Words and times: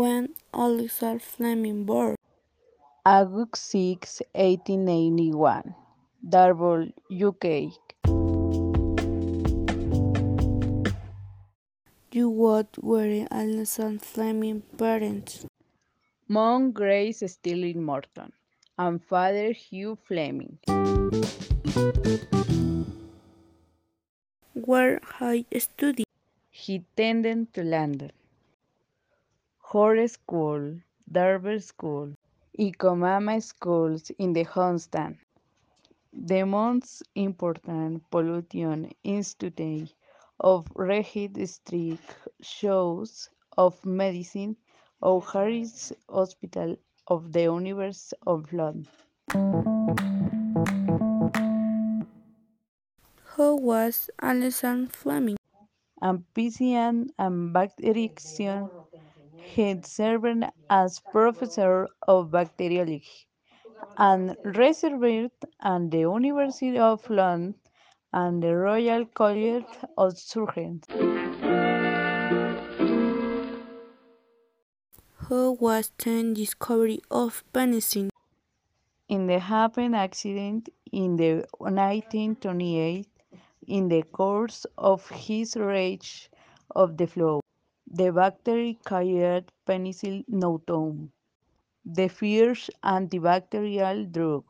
Alexander 0.00 1.18
Fleming 1.18 1.84
born? 1.84 2.14
August 3.04 3.70
6, 3.70 4.22
1881, 4.32 5.74
Dartford, 6.28 6.92
UK. 7.10 7.74
You 12.12 12.30
what 12.30 12.68
were 12.80 13.26
Alexander 13.28 13.98
Fleming's 13.98 14.62
parents? 14.76 15.46
Mom 16.28 16.70
Grace 16.70 17.24
Stirling 17.26 17.82
Morton 17.82 18.32
and 18.78 19.02
father 19.02 19.50
Hugh 19.50 19.98
Fleming. 20.06 20.58
Where 24.54 25.00
I 25.20 25.44
studied? 25.58 26.06
He 26.50 26.84
tended 26.96 27.52
to 27.54 27.64
London. 27.64 28.12
Horace 29.70 30.14
School, 30.14 30.80
Dartford 31.12 31.62
School, 31.62 32.14
y 32.58 32.72
Comama 32.72 33.38
Schools 33.42 34.10
in 34.18 34.32
the 34.32 34.44
Homestead. 34.44 35.18
The 36.10 36.44
most 36.44 37.02
important 37.14 38.02
pollution 38.10 38.90
institute 39.04 39.92
of 40.40 40.66
Regent 40.74 41.46
Street 41.46 42.00
shows 42.40 43.28
of 43.58 43.84
Medicine 43.84 44.56
or 45.02 45.20
Harris 45.20 45.92
Hospital 46.08 46.74
of 47.08 47.30
the 47.30 47.42
University 47.42 48.16
of 48.26 48.50
London. 48.54 48.88
Who 53.36 53.56
was 53.56 54.08
Alexander 54.22 54.90
Fleming? 54.90 55.36
A 56.00 56.16
physician 56.34 57.10
and 57.18 57.54
bacteriologist. 57.54 58.77
He 59.54 59.80
served 59.82 60.44
as 60.68 61.00
professor 61.00 61.88
of 62.06 62.30
bacteriology 62.30 63.02
and 63.96 64.36
research 64.44 65.30
at 65.62 65.90
the 65.90 65.98
University 65.98 66.78
of 66.78 67.08
London 67.08 67.54
and 68.12 68.42
the 68.42 68.54
Royal 68.54 69.06
College 69.06 69.64
of 69.96 70.18
Surgeons. 70.18 70.84
Who 75.26 75.52
was 75.60 75.90
the 75.98 76.34
discovery 76.34 77.00
of 77.10 77.42
penicillin? 77.52 78.10
In 79.08 79.26
the 79.26 79.38
happened 79.38 79.96
accident 79.96 80.68
in 80.92 81.16
the 81.16 81.46
1928 81.58 83.08
in 83.66 83.88
the 83.88 84.02
course 84.02 84.66
of 84.76 85.08
his 85.08 85.56
research 85.56 86.30
of 86.76 86.96
the 86.96 87.06
flu, 87.06 87.40
the 87.90 88.12
bacteria 88.12 88.74
carried 88.84 89.44
Penicillium 89.66 90.24
notatum, 90.30 91.08
the 91.84 92.08
first 92.08 92.70
antibacterial 92.84 94.10
drug. 94.12 94.44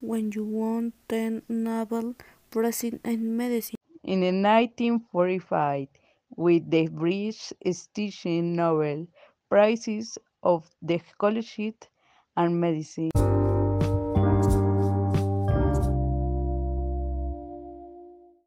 When 0.00 0.30
you 0.32 0.44
want 0.44 0.94
the 1.08 1.42
Nobel 1.48 2.14
Prize 2.50 2.84
in 2.84 3.36
Medicine? 3.36 3.76
In 4.04 4.20
1945, 4.20 5.88
with 6.36 6.70
the 6.70 6.88
British 6.88 7.52
Stephen 7.72 8.54
Nobel 8.54 9.06
Prizes 9.48 10.18
of 10.42 10.70
the 10.82 10.94
Ecology 10.94 11.74
and 12.36 12.60
Medicine. 12.60 13.33